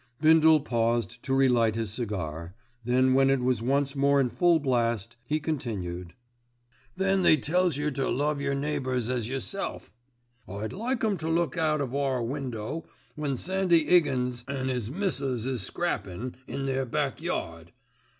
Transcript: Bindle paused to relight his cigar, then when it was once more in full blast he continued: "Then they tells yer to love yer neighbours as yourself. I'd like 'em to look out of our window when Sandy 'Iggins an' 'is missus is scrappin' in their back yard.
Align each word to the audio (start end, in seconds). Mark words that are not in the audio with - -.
Bindle 0.19 0.61
paused 0.61 1.21
to 1.21 1.33
relight 1.35 1.75
his 1.75 1.93
cigar, 1.93 2.55
then 2.83 3.13
when 3.13 3.29
it 3.29 3.41
was 3.41 3.61
once 3.61 3.95
more 3.95 4.19
in 4.19 4.31
full 4.31 4.57
blast 4.57 5.15
he 5.27 5.39
continued: 5.39 6.15
"Then 6.97 7.21
they 7.21 7.37
tells 7.37 7.77
yer 7.77 7.91
to 7.91 8.09
love 8.09 8.41
yer 8.41 8.55
neighbours 8.55 9.11
as 9.11 9.29
yourself. 9.29 9.91
I'd 10.47 10.73
like 10.73 11.03
'em 11.03 11.17
to 11.17 11.29
look 11.29 11.55
out 11.55 11.81
of 11.81 11.93
our 11.93 12.23
window 12.23 12.83
when 13.13 13.37
Sandy 13.37 13.85
'Iggins 13.91 14.43
an' 14.47 14.71
'is 14.71 14.89
missus 14.89 15.45
is 15.45 15.61
scrappin' 15.61 16.35
in 16.47 16.65
their 16.65 16.87
back 16.87 17.21
yard. 17.21 17.71